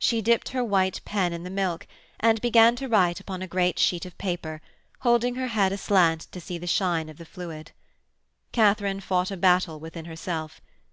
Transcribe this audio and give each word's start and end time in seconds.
She 0.00 0.20
dipped 0.20 0.48
her 0.48 0.64
white 0.64 1.00
pen 1.04 1.32
in 1.32 1.44
the 1.44 1.48
milk 1.48 1.86
and 2.18 2.40
began 2.40 2.74
to 2.74 2.88
write 2.88 3.20
upon 3.20 3.40
a 3.40 3.46
great 3.46 3.78
sheet 3.78 4.04
of 4.04 4.18
paper, 4.18 4.60
holding 5.02 5.36
her 5.36 5.46
head 5.46 5.70
aslant 5.72 6.22
to 6.32 6.40
see 6.40 6.58
the 6.58 6.66
shine 6.66 7.08
of 7.08 7.18
the 7.18 7.24
fluid. 7.24 7.70
Katharine 8.50 8.98
fought 8.98 9.30
a 9.30 9.36
battle 9.36 9.78
within 9.78 10.06
herself. 10.06 10.60